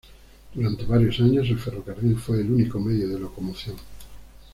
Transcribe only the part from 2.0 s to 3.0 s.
fue el único